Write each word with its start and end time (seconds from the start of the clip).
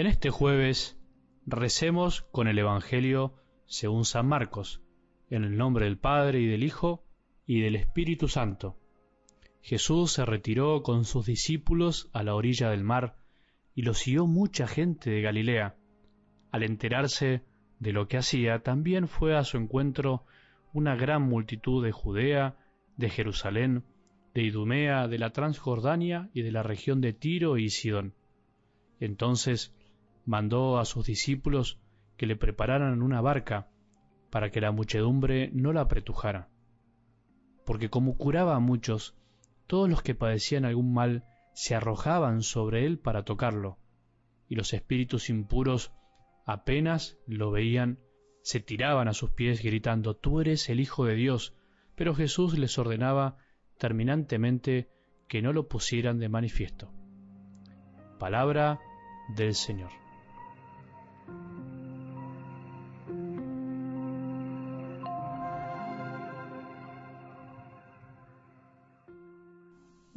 En 0.00 0.06
este 0.06 0.30
jueves 0.30 0.98
recemos 1.44 2.22
con 2.22 2.48
el 2.48 2.58
Evangelio 2.58 3.34
según 3.66 4.06
San 4.06 4.26
Marcos, 4.26 4.80
en 5.28 5.44
el 5.44 5.58
nombre 5.58 5.84
del 5.84 5.98
Padre 5.98 6.40
y 6.40 6.46
del 6.46 6.64
Hijo 6.64 7.04
y 7.44 7.60
del 7.60 7.76
Espíritu 7.76 8.26
Santo. 8.26 8.78
Jesús 9.60 10.12
se 10.12 10.24
retiró 10.24 10.82
con 10.82 11.04
sus 11.04 11.26
discípulos 11.26 12.08
a 12.14 12.22
la 12.22 12.34
orilla 12.34 12.70
del 12.70 12.82
mar 12.82 13.18
y 13.74 13.82
lo 13.82 13.92
siguió 13.92 14.26
mucha 14.26 14.66
gente 14.66 15.10
de 15.10 15.20
Galilea. 15.20 15.76
Al 16.50 16.62
enterarse 16.62 17.42
de 17.78 17.92
lo 17.92 18.08
que 18.08 18.16
hacía, 18.16 18.60
también 18.60 19.06
fue 19.06 19.36
a 19.36 19.44
su 19.44 19.58
encuentro 19.58 20.24
una 20.72 20.96
gran 20.96 21.20
multitud 21.20 21.84
de 21.84 21.92
Judea, 21.92 22.56
de 22.96 23.10
Jerusalén, 23.10 23.84
de 24.32 24.44
Idumea, 24.44 25.08
de 25.08 25.18
la 25.18 25.28
Transjordania 25.34 26.30
y 26.32 26.40
de 26.40 26.52
la 26.52 26.62
región 26.62 27.02
de 27.02 27.12
Tiro 27.12 27.58
y 27.58 27.68
Sidón. 27.68 28.14
Entonces 28.98 29.74
mandó 30.24 30.78
a 30.78 30.84
sus 30.84 31.06
discípulos 31.06 31.78
que 32.16 32.26
le 32.26 32.36
prepararan 32.36 33.02
una 33.02 33.20
barca 33.20 33.68
para 34.30 34.50
que 34.50 34.60
la 34.60 34.72
muchedumbre 34.72 35.50
no 35.52 35.72
la 35.72 35.82
apretujara. 35.82 36.48
Porque 37.64 37.90
como 37.90 38.16
curaba 38.16 38.56
a 38.56 38.60
muchos, 38.60 39.16
todos 39.66 39.88
los 39.88 40.02
que 40.02 40.14
padecían 40.14 40.64
algún 40.64 40.92
mal 40.92 41.24
se 41.52 41.74
arrojaban 41.74 42.42
sobre 42.42 42.86
él 42.86 42.98
para 42.98 43.24
tocarlo, 43.24 43.78
y 44.48 44.54
los 44.54 44.72
espíritus 44.72 45.30
impuros 45.30 45.92
apenas 46.44 47.18
lo 47.26 47.50
veían, 47.50 48.00
se 48.42 48.60
tiraban 48.60 49.08
a 49.08 49.14
sus 49.14 49.30
pies 49.30 49.62
gritando, 49.62 50.16
Tú 50.16 50.40
eres 50.40 50.68
el 50.68 50.80
Hijo 50.80 51.04
de 51.04 51.14
Dios, 51.14 51.54
pero 51.94 52.14
Jesús 52.14 52.58
les 52.58 52.78
ordenaba 52.78 53.36
terminantemente 53.78 54.90
que 55.28 55.42
no 55.42 55.52
lo 55.52 55.68
pusieran 55.68 56.18
de 56.18 56.28
manifiesto. 56.28 56.92
Palabra 58.18 58.80
del 59.36 59.54
Señor. 59.54 59.99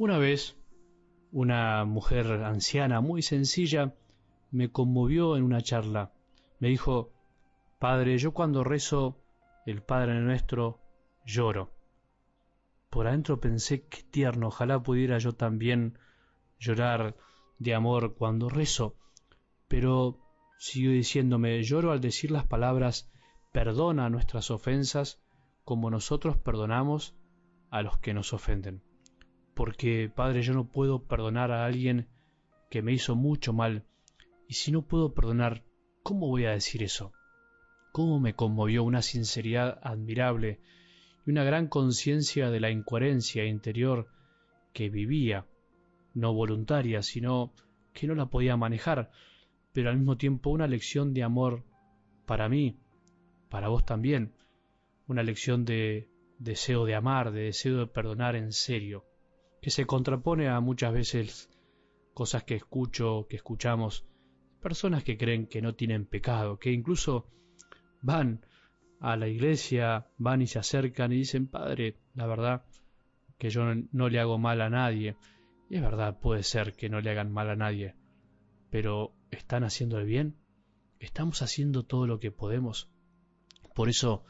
Una 0.04 0.18
vez, 0.18 0.54
una 1.32 1.86
mujer 1.86 2.26
anciana 2.44 3.00
muy 3.00 3.22
sencilla 3.22 3.94
me 4.50 4.70
conmovió 4.70 5.34
en 5.34 5.42
una 5.42 5.62
charla. 5.62 6.12
Me 6.58 6.68
dijo, 6.68 7.10
Padre, 7.78 8.18
yo 8.18 8.34
cuando 8.34 8.64
rezo 8.64 9.16
el 9.64 9.82
Padre 9.82 10.20
nuestro 10.20 10.78
lloro. 11.24 11.72
Por 12.90 13.06
adentro 13.06 13.40
pensé, 13.40 13.86
qué 13.86 14.02
tierno, 14.02 14.48
ojalá 14.48 14.82
pudiera 14.82 15.16
yo 15.16 15.32
también 15.32 15.98
llorar 16.58 17.16
de 17.58 17.74
amor 17.74 18.14
cuando 18.14 18.50
rezo. 18.50 18.98
Pero 19.68 20.18
siguió 20.58 20.90
diciéndome, 20.90 21.62
lloro 21.62 21.92
al 21.92 22.02
decir 22.02 22.30
las 22.30 22.46
palabras, 22.46 23.10
perdona 23.54 24.10
nuestras 24.10 24.50
ofensas 24.50 25.22
como 25.64 25.88
nosotros 25.88 26.36
perdonamos 26.36 27.16
a 27.70 27.80
los 27.80 27.96
que 27.96 28.12
nos 28.12 28.34
ofenden 28.34 28.82
porque, 29.54 30.10
Padre, 30.14 30.42
yo 30.42 30.52
no 30.52 30.66
puedo 30.66 31.04
perdonar 31.04 31.52
a 31.52 31.64
alguien 31.64 32.08
que 32.70 32.82
me 32.82 32.92
hizo 32.92 33.14
mucho 33.14 33.52
mal, 33.52 33.84
y 34.48 34.54
si 34.54 34.72
no 34.72 34.82
puedo 34.82 35.14
perdonar, 35.14 35.62
¿cómo 36.02 36.28
voy 36.28 36.44
a 36.44 36.50
decir 36.50 36.82
eso? 36.82 37.12
¿Cómo 37.92 38.18
me 38.18 38.34
conmovió 38.34 38.82
una 38.82 39.00
sinceridad 39.00 39.78
admirable 39.82 40.60
y 41.24 41.30
una 41.30 41.44
gran 41.44 41.68
conciencia 41.68 42.50
de 42.50 42.60
la 42.60 42.70
incoherencia 42.70 43.44
interior 43.44 44.08
que 44.72 44.90
vivía, 44.90 45.46
no 46.14 46.34
voluntaria, 46.34 47.02
sino 47.02 47.52
que 47.92 48.08
no 48.08 48.16
la 48.16 48.26
podía 48.26 48.56
manejar, 48.56 49.12
pero 49.72 49.90
al 49.90 49.98
mismo 49.98 50.16
tiempo 50.16 50.50
una 50.50 50.66
lección 50.66 51.14
de 51.14 51.22
amor 51.22 51.62
para 52.26 52.48
mí, 52.48 52.76
para 53.48 53.68
vos 53.68 53.84
también, 53.86 54.34
una 55.06 55.22
lección 55.22 55.64
de 55.64 56.08
deseo 56.40 56.84
de 56.86 56.96
amar, 56.96 57.30
de 57.30 57.42
deseo 57.42 57.78
de 57.78 57.86
perdonar 57.86 58.34
en 58.34 58.52
serio 58.52 59.04
que 59.64 59.70
se 59.70 59.86
contrapone 59.86 60.50
a 60.50 60.60
muchas 60.60 60.92
veces 60.92 61.48
cosas 62.12 62.44
que 62.44 62.54
escucho, 62.54 63.26
que 63.30 63.36
escuchamos, 63.36 64.04
personas 64.60 65.04
que 65.04 65.16
creen 65.16 65.46
que 65.46 65.62
no 65.62 65.74
tienen 65.74 66.04
pecado, 66.04 66.58
que 66.58 66.70
incluso 66.70 67.30
van 68.02 68.44
a 69.00 69.16
la 69.16 69.26
iglesia, 69.26 70.06
van 70.18 70.42
y 70.42 70.48
se 70.48 70.58
acercan 70.58 71.12
y 71.12 71.16
dicen, 71.16 71.46
Padre, 71.46 71.96
la 72.12 72.26
verdad 72.26 72.66
que 73.38 73.48
yo 73.48 73.62
no 73.90 74.10
le 74.10 74.20
hago 74.20 74.36
mal 74.36 74.60
a 74.60 74.68
nadie. 74.68 75.16
Y 75.70 75.76
es 75.76 75.80
verdad, 75.80 76.20
puede 76.20 76.42
ser 76.42 76.74
que 76.74 76.90
no 76.90 77.00
le 77.00 77.08
hagan 77.08 77.32
mal 77.32 77.48
a 77.48 77.56
nadie, 77.56 77.94
pero 78.68 79.14
¿están 79.30 79.64
haciendo 79.64 79.98
el 79.98 80.04
bien? 80.04 80.36
¿Estamos 80.98 81.40
haciendo 81.40 81.84
todo 81.84 82.06
lo 82.06 82.20
que 82.20 82.30
podemos? 82.30 82.90
Por 83.74 83.88
eso 83.88 84.26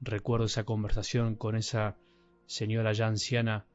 recuerdo 0.00 0.46
esa 0.46 0.64
conversación 0.64 1.36
con 1.36 1.56
esa 1.56 1.98
señora 2.46 2.94
ya 2.94 3.06
anciana 3.06 3.66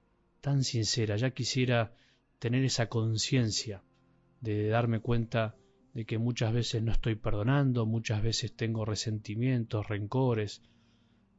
tan 0.43 0.65
sincera, 0.65 1.15
ya 1.15 1.31
quisiera 1.31 1.93
tener 2.37 2.65
esa 2.65 2.89
conciencia 2.89 3.81
de 4.41 4.67
darme 4.67 4.99
cuenta 4.99 5.55
de 5.93 6.03
que 6.05 6.17
muchas 6.17 6.51
veces 6.51 6.83
no 6.83 6.91
estoy 6.91 7.15
perdonando, 7.15 7.85
muchas 7.85 8.21
veces 8.21 8.53
tengo 8.53 8.83
resentimientos, 8.83 9.87
rencores, 9.87 10.61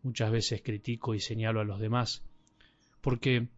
muchas 0.02 0.32
veces 0.32 0.62
critico 0.62 1.14
y 1.14 1.20
señalo 1.20 1.60
a 1.60 1.64
los 1.64 1.80
demás, 1.80 2.24
porque 3.02 3.48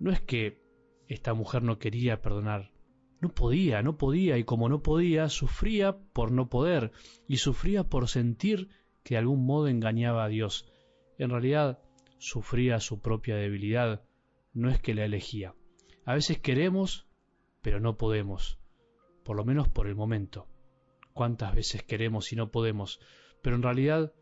no 0.00 0.10
es 0.10 0.20
que 0.20 0.60
esta 1.06 1.34
mujer 1.34 1.62
no 1.62 1.78
quería 1.78 2.20
perdonar, 2.20 2.72
no 3.20 3.28
podía, 3.28 3.82
no 3.82 3.96
podía, 3.96 4.38
y 4.38 4.44
como 4.44 4.68
no 4.68 4.82
podía, 4.82 5.28
sufría 5.28 5.98
por 6.12 6.32
no 6.32 6.48
poder, 6.48 6.90
y 7.28 7.36
sufría 7.36 7.84
por 7.84 8.08
sentir 8.08 8.70
que 9.04 9.14
de 9.14 9.18
algún 9.18 9.46
modo 9.46 9.68
engañaba 9.68 10.24
a 10.24 10.28
Dios. 10.28 10.66
En 11.16 11.30
realidad, 11.30 11.78
sufría 12.18 12.80
su 12.80 12.98
propia 13.00 13.36
debilidad, 13.36 14.02
no 14.52 14.70
es 14.70 14.80
que 14.80 14.94
la 14.94 15.04
elegía. 15.04 15.54
A 16.04 16.14
veces 16.14 16.38
queremos, 16.38 17.06
pero 17.62 17.80
no 17.80 17.96
podemos, 17.96 18.58
por 19.24 19.36
lo 19.36 19.44
menos 19.44 19.68
por 19.68 19.86
el 19.86 19.94
momento. 19.94 20.48
¿Cuántas 21.12 21.54
veces 21.54 21.82
queremos 21.82 22.32
y 22.32 22.36
no 22.36 22.50
podemos? 22.50 23.00
Pero 23.42 23.56
en 23.56 23.62
realidad, 23.62 24.12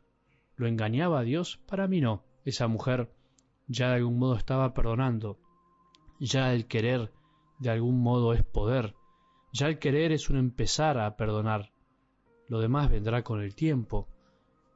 ¿lo 0.56 0.66
engañaba 0.66 1.20
a 1.20 1.22
Dios? 1.22 1.58
Para 1.66 1.86
mí 1.86 2.00
no. 2.00 2.24
Esa 2.44 2.68
mujer 2.68 3.10
ya 3.66 3.88
de 3.88 3.96
algún 3.96 4.18
modo 4.18 4.36
estaba 4.36 4.74
perdonando. 4.74 5.38
Ya 6.18 6.52
el 6.52 6.66
querer 6.66 7.12
de 7.58 7.70
algún 7.70 8.00
modo 8.00 8.32
es 8.32 8.42
poder. 8.42 8.94
Ya 9.52 9.68
el 9.68 9.78
querer 9.78 10.12
es 10.12 10.30
un 10.30 10.38
empezar 10.38 10.98
a 10.98 11.16
perdonar. 11.16 11.72
Lo 12.48 12.60
demás 12.60 12.90
vendrá 12.90 13.22
con 13.22 13.42
el 13.42 13.54
tiempo, 13.54 14.08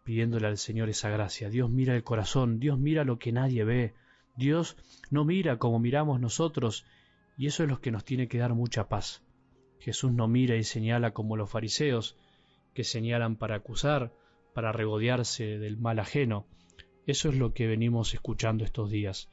pidiéndole 0.05 0.47
al 0.47 0.59
Señor 0.59 0.89
esa 0.89 1.09
gracia. 1.09 1.49
Dios 1.49 1.71
mira 1.71 1.95
el 1.95 2.05
corazón, 2.05 2.59
Dios 2.59 2.79
mira 2.79 3.05
lo 3.05 3.19
que 3.19 3.33
nadie 3.33 3.65
ve, 3.65 3.95
Dios 4.35 4.79
no 5.11 5.27
mira 5.27 5.59
como 5.59 5.79
miramos 5.79 6.19
nosotros 6.19 6.87
y 7.37 7.47
eso 7.49 7.65
es 7.65 7.69
lo 7.69 7.83
que 7.83 7.91
nos 7.91 8.05
tiene 8.05 8.29
que 8.29 8.39
dar 8.39 8.55
mucha 8.55 8.89
paz. 8.89 9.23
Jesús 9.79 10.11
no 10.11 10.27
mira 10.27 10.57
y 10.57 10.65
señala 10.65 11.13
como 11.13 11.37
los 11.37 11.51
fariseos, 11.51 12.17
que 12.73 12.83
señalan 12.85 13.37
para 13.37 13.57
acusar, 13.57 14.15
para 14.55 14.73
regodearse 14.73 15.59
del 15.59 15.77
mal 15.77 15.99
ajeno. 15.99 16.47
Eso 17.07 17.29
es 17.29 17.37
lo 17.37 17.53
que 17.53 17.67
venimos 17.67 18.15
escuchando 18.15 18.65
estos 18.65 18.91
días. 18.91 19.29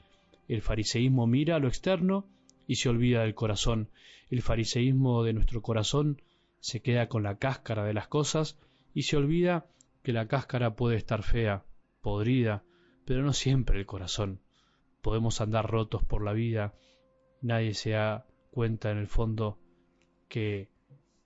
El 0.50 0.62
fariseísmo 0.62 1.28
mira 1.28 1.60
lo 1.60 1.70
externo 1.70 2.28
y 2.68 2.76
se 2.76 2.90
olvida 2.90 3.22
del 3.22 3.36
corazón. 3.36 3.90
El 4.30 4.42
fariseísmo 4.42 5.24
de 5.24 5.34
nuestro 5.34 5.62
corazón 5.62 6.22
se 6.60 6.81
queda 6.81 7.08
con 7.08 7.24
la 7.24 7.38
cáscara 7.38 7.86
de 7.86 7.94
las 7.94 8.10
cosas 8.10 8.60
y 8.94 9.04
se 9.04 9.16
olvida 9.16 9.68
que 10.04 10.12
la 10.12 10.28
cáscara 10.28 10.76
puede 10.76 10.98
estar 10.98 11.24
fea, 11.24 11.64
podrida, 12.02 12.64
pero 13.06 13.22
no 13.24 13.31
siempre 13.31 13.80
el 13.80 13.86
corazón 13.86 14.42
podemos 15.01 15.42
andar 15.42 15.69
rotos 15.69 16.04
por 16.04 16.24
la 16.24 16.34
vida, 16.34 16.74
nadie 17.42 17.74
se 17.74 17.92
da 17.92 18.25
cuenta 18.51 18.92
en 18.92 18.98
el 18.98 19.07
fondo 19.07 19.60
que 20.28 20.69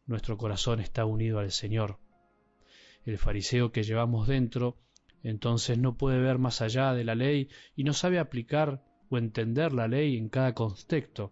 nuestro 0.06 0.38
corazón 0.38 0.80
está 0.80 1.06
unido 1.06 1.40
al 1.40 1.52
Señor. 1.52 2.00
El 3.06 3.18
fariseo 3.18 3.72
que 3.72 3.84
llevamos 3.84 4.28
dentro 4.28 4.78
entonces 5.24 5.78
no 5.78 5.96
puede 5.96 6.20
ver 6.20 6.38
más 6.38 6.62
allá 6.62 6.94
de 6.94 7.06
la 7.06 7.16
ley 7.16 7.50
y 7.76 7.86
no 7.86 7.94
sabe 7.94 8.20
aplicar 8.20 8.84
o 9.10 9.18
entender 9.18 9.74
la 9.74 9.88
ley 9.88 10.18
en 10.18 10.30
cada 10.30 10.54
contexto. 10.54 11.32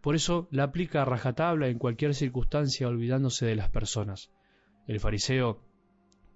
Por 0.00 0.16
eso 0.16 0.48
la 0.50 0.64
aplica 0.64 1.02
a 1.02 1.04
rajatabla 1.04 1.68
en 1.68 1.78
cualquier 1.78 2.14
circunstancia 2.14 2.88
olvidándose 2.88 3.46
de 3.46 3.56
las 3.56 3.70
personas. 3.70 4.30
El 4.86 5.00
fariseo 5.00 5.60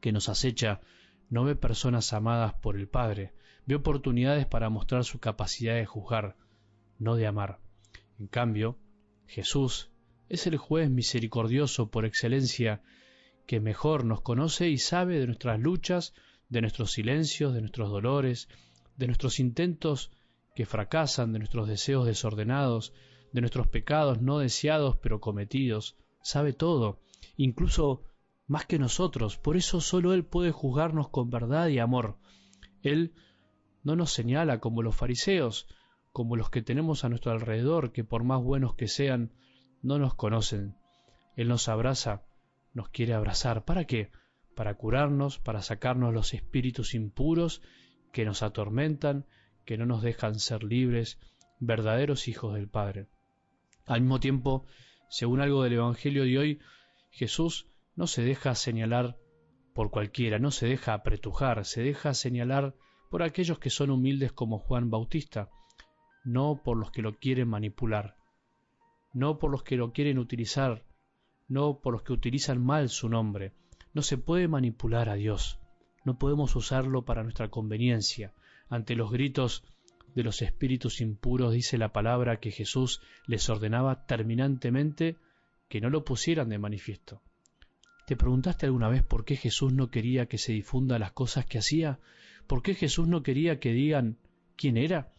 que 0.00 0.12
nos 0.12 0.28
acecha 0.28 0.80
no 1.28 1.44
ve 1.44 1.56
personas 1.56 2.12
amadas 2.12 2.54
por 2.54 2.76
el 2.76 2.88
Padre, 2.88 3.32
ve 3.66 3.74
oportunidades 3.74 4.46
para 4.46 4.70
mostrar 4.70 5.04
su 5.04 5.18
capacidad 5.18 5.74
de 5.74 5.86
juzgar, 5.86 6.36
no 6.98 7.16
de 7.16 7.26
amar. 7.26 7.60
En 8.18 8.26
cambio, 8.26 8.78
Jesús 9.26 9.90
es 10.28 10.46
el 10.46 10.56
juez 10.56 10.90
misericordioso 10.90 11.90
por 11.90 12.04
excelencia 12.04 12.82
que 13.46 13.60
mejor 13.60 14.04
nos 14.04 14.20
conoce 14.20 14.68
y 14.68 14.78
sabe 14.78 15.18
de 15.18 15.26
nuestras 15.26 15.60
luchas, 15.60 16.14
de 16.48 16.60
nuestros 16.60 16.92
silencios, 16.92 17.54
de 17.54 17.60
nuestros 17.60 17.90
dolores, 17.90 18.48
de 18.96 19.06
nuestros 19.06 19.40
intentos 19.40 20.10
que 20.54 20.66
fracasan, 20.66 21.32
de 21.32 21.38
nuestros 21.38 21.68
deseos 21.68 22.06
desordenados, 22.06 22.92
de 23.32 23.40
nuestros 23.40 23.66
pecados 23.68 24.20
no 24.20 24.38
deseados 24.38 24.96
pero 24.96 25.20
cometidos, 25.20 25.96
sabe 26.22 26.52
todo, 26.52 27.00
incluso 27.36 28.02
más 28.46 28.66
que 28.66 28.78
nosotros. 28.78 29.38
Por 29.38 29.56
eso 29.56 29.80
solo 29.80 30.12
Él 30.12 30.24
puede 30.24 30.50
juzgarnos 30.50 31.08
con 31.08 31.30
verdad 31.30 31.68
y 31.68 31.78
amor. 31.78 32.18
Él 32.82 33.14
no 33.82 33.96
nos 33.96 34.12
señala 34.12 34.60
como 34.60 34.82
los 34.82 34.96
fariseos, 34.96 35.66
como 36.12 36.36
los 36.36 36.50
que 36.50 36.62
tenemos 36.62 37.04
a 37.04 37.08
nuestro 37.08 37.32
alrededor, 37.32 37.92
que 37.92 38.04
por 38.04 38.24
más 38.24 38.42
buenos 38.42 38.74
que 38.74 38.88
sean, 38.88 39.32
no 39.82 39.98
nos 39.98 40.14
conocen. 40.14 40.76
Él 41.36 41.48
nos 41.48 41.68
abraza, 41.68 42.22
nos 42.74 42.88
quiere 42.90 43.14
abrazar. 43.14 43.64
¿Para 43.64 43.86
qué? 43.86 44.10
Para 44.54 44.74
curarnos, 44.74 45.38
para 45.38 45.62
sacarnos 45.62 46.12
los 46.12 46.34
espíritus 46.34 46.94
impuros 46.94 47.62
que 48.12 48.24
nos 48.24 48.42
atormentan, 48.42 49.26
que 49.64 49.78
no 49.78 49.86
nos 49.86 50.02
dejan 50.02 50.38
ser 50.38 50.62
libres, 50.62 51.18
verdaderos 51.58 52.28
hijos 52.28 52.54
del 52.54 52.68
Padre. 52.68 53.08
Al 53.86 54.02
mismo 54.02 54.20
tiempo, 54.20 54.66
según 55.08 55.40
algo 55.40 55.62
del 55.62 55.74
Evangelio 55.74 56.24
de 56.24 56.38
hoy, 56.38 56.60
Jesús 57.10 57.68
no 57.96 58.06
se 58.06 58.22
deja 58.22 58.54
señalar 58.54 59.16
por 59.74 59.90
cualquiera, 59.90 60.38
no 60.38 60.50
se 60.50 60.66
deja 60.66 60.94
apretujar, 60.94 61.64
se 61.64 61.82
deja 61.82 62.14
señalar 62.14 62.74
por 63.12 63.22
aquellos 63.22 63.58
que 63.58 63.68
son 63.68 63.90
humildes 63.90 64.32
como 64.32 64.58
Juan 64.58 64.88
Bautista, 64.88 65.50
no 66.24 66.62
por 66.64 66.78
los 66.78 66.90
que 66.92 67.02
lo 67.02 67.18
quieren 67.18 67.46
manipular, 67.46 68.16
no 69.12 69.38
por 69.38 69.50
los 69.50 69.62
que 69.62 69.76
lo 69.76 69.92
quieren 69.92 70.16
utilizar, 70.18 70.86
no 71.46 71.80
por 71.82 71.92
los 71.92 72.04
que 72.04 72.14
utilizan 72.14 72.64
mal 72.64 72.88
su 72.88 73.10
nombre. 73.10 73.52
No 73.92 74.00
se 74.00 74.16
puede 74.16 74.48
manipular 74.48 75.10
a 75.10 75.14
Dios, 75.16 75.58
no 76.06 76.16
podemos 76.16 76.56
usarlo 76.56 77.04
para 77.04 77.22
nuestra 77.22 77.50
conveniencia. 77.50 78.32
Ante 78.70 78.96
los 78.96 79.12
gritos 79.12 79.62
de 80.14 80.22
los 80.22 80.40
espíritus 80.40 81.02
impuros 81.02 81.52
dice 81.52 81.76
la 81.76 81.92
palabra 81.92 82.40
que 82.40 82.50
Jesús 82.50 83.02
les 83.26 83.46
ordenaba 83.50 84.06
terminantemente 84.06 85.18
que 85.68 85.82
no 85.82 85.90
lo 85.90 86.02
pusieran 86.02 86.48
de 86.48 86.58
manifiesto. 86.58 87.20
¿Te 88.06 88.16
preguntaste 88.16 88.64
alguna 88.64 88.88
vez 88.88 89.02
por 89.02 89.26
qué 89.26 89.36
Jesús 89.36 89.74
no 89.74 89.90
quería 89.90 90.24
que 90.24 90.38
se 90.38 90.52
difunda 90.52 90.98
las 90.98 91.12
cosas 91.12 91.44
que 91.44 91.58
hacía? 91.58 92.00
¿Por 92.52 92.62
qué 92.62 92.74
Jesús 92.74 93.08
no 93.08 93.22
quería 93.22 93.60
que 93.60 93.72
digan 93.72 94.18
quién 94.56 94.76
era? 94.76 95.10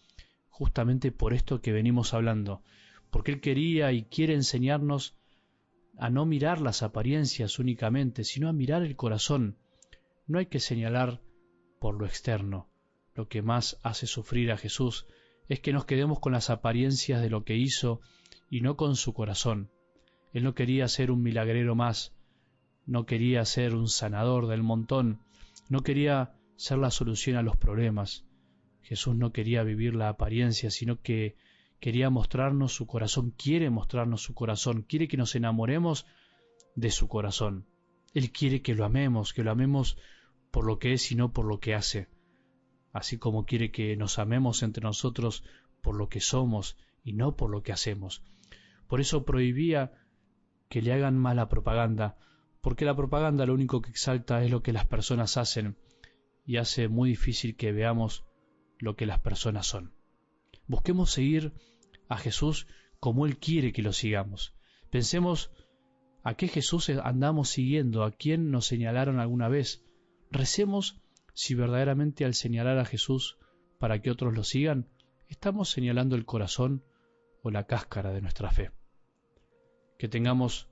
Justamente 0.49 1.11
por 1.11 1.33
esto 1.33 1.63
que 1.63 1.71
venimos 1.71 2.13
hablando, 2.13 2.61
porque 3.09 3.31
Él 3.31 3.41
quería 3.41 3.91
y 3.91 4.03
quiere 4.03 4.35
enseñarnos 4.35 5.15
a 5.97 6.11
no 6.11 6.27
mirar 6.27 6.61
las 6.61 6.83
apariencias 6.83 7.57
únicamente, 7.57 8.23
sino 8.23 8.49
a 8.49 8.53
mirar 8.53 8.83
el 8.83 8.95
corazón. 8.95 9.57
No 10.27 10.37
hay 10.37 10.45
que 10.45 10.59
señalar 10.59 11.21
por 11.79 11.95
lo 11.99 12.05
externo. 12.05 12.69
Lo 13.15 13.27
que 13.27 13.41
más 13.41 13.79
hace 13.81 14.05
sufrir 14.05 14.51
a 14.51 14.57
Jesús 14.57 15.07
es 15.49 15.59
que 15.59 15.73
nos 15.73 15.85
quedemos 15.85 16.19
con 16.19 16.33
las 16.33 16.51
apariencias 16.51 17.19
de 17.19 17.31
lo 17.31 17.43
que 17.45 17.57
hizo 17.57 17.99
y 18.47 18.61
no 18.61 18.77
con 18.77 18.95
su 18.95 19.15
corazón. 19.15 19.71
Él 20.33 20.43
no 20.43 20.53
quería 20.53 20.87
ser 20.87 21.09
un 21.09 21.23
milagrero 21.23 21.73
más, 21.73 22.13
no 22.85 23.07
quería 23.07 23.43
ser 23.45 23.73
un 23.73 23.87
sanador 23.87 24.45
del 24.45 24.61
montón, 24.61 25.17
no 25.67 25.81
quería 25.81 26.35
ser 26.55 26.77
la 26.77 26.91
solución 26.91 27.37
a 27.37 27.41
los 27.41 27.57
problemas. 27.57 28.25
Jesús 28.81 29.15
no 29.15 29.31
quería 29.31 29.63
vivir 29.63 29.95
la 29.95 30.09
apariencia, 30.09 30.69
sino 30.69 31.01
que 31.01 31.35
quería 31.79 32.09
mostrarnos 32.09 32.73
su 32.73 32.85
corazón, 32.85 33.31
quiere 33.31 33.69
mostrarnos 33.69 34.21
su 34.21 34.33
corazón, 34.33 34.83
quiere 34.83 35.07
que 35.07 35.17
nos 35.17 35.35
enamoremos 35.35 36.05
de 36.75 36.91
su 36.91 37.07
corazón. 37.07 37.65
Él 38.13 38.31
quiere 38.31 38.61
que 38.61 38.75
lo 38.75 38.85
amemos, 38.85 39.33
que 39.33 39.43
lo 39.43 39.51
amemos 39.51 39.97
por 40.51 40.65
lo 40.65 40.79
que 40.79 40.93
es 40.93 41.11
y 41.11 41.15
no 41.15 41.33
por 41.33 41.45
lo 41.45 41.59
que 41.59 41.73
hace, 41.73 42.07
así 42.91 43.17
como 43.17 43.45
quiere 43.45 43.71
que 43.71 43.97
nos 43.97 44.19
amemos 44.19 44.63
entre 44.63 44.83
nosotros 44.83 45.43
por 45.81 45.95
lo 45.95 46.09
que 46.09 46.21
somos 46.21 46.77
y 47.03 47.13
no 47.13 47.35
por 47.35 47.49
lo 47.49 47.63
que 47.63 47.71
hacemos. 47.71 48.21
Por 48.87 49.01
eso 49.01 49.25
prohibía 49.25 49.91
que 50.69 50.81
le 50.81 50.93
hagan 50.93 51.17
mala 51.17 51.49
propaganda, 51.49 52.17
porque 52.61 52.85
la 52.85 52.95
propaganda 52.95 53.45
lo 53.45 53.53
único 53.53 53.81
que 53.81 53.89
exalta 53.89 54.43
es 54.43 54.51
lo 54.51 54.61
que 54.61 54.73
las 54.73 54.85
personas 54.85 55.37
hacen 55.37 55.75
y 56.45 56.57
hace 56.57 56.87
muy 56.87 57.09
difícil 57.09 57.55
que 57.55 57.71
veamos 57.71 58.25
lo 58.79 58.95
que 58.95 59.05
las 59.05 59.19
personas 59.19 59.67
son. 59.67 59.93
Busquemos 60.67 61.11
seguir 61.11 61.53
a 62.09 62.17
Jesús 62.17 62.67
como 62.99 63.25
Él 63.25 63.37
quiere 63.37 63.73
que 63.73 63.81
lo 63.81 63.93
sigamos. 63.93 64.53
Pensemos 64.89 65.51
a 66.23 66.35
qué 66.35 66.47
Jesús 66.47 66.89
andamos 66.89 67.49
siguiendo, 67.49 68.03
a 68.03 68.11
quién 68.11 68.51
nos 68.51 68.65
señalaron 68.65 69.19
alguna 69.19 69.49
vez. 69.49 69.83
Recemos 70.31 71.01
si 71.33 71.55
verdaderamente 71.55 72.25
al 72.25 72.33
señalar 72.33 72.77
a 72.77 72.85
Jesús 72.85 73.37
para 73.79 74.01
que 74.01 74.11
otros 74.11 74.33
lo 74.33 74.43
sigan, 74.43 74.87
estamos 75.27 75.69
señalando 75.69 76.15
el 76.15 76.25
corazón 76.25 76.83
o 77.41 77.51
la 77.51 77.65
cáscara 77.65 78.13
de 78.13 78.21
nuestra 78.21 78.51
fe. 78.51 78.71
Que 79.97 80.07
tengamos 80.07 80.69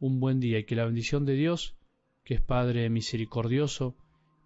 un 0.00 0.18
buen 0.20 0.40
día 0.40 0.58
y 0.58 0.64
que 0.64 0.76
la 0.76 0.84
bendición 0.84 1.24
de 1.24 1.34
Dios, 1.34 1.76
que 2.24 2.34
es 2.34 2.40
Padre 2.40 2.90
misericordioso, 2.90 3.96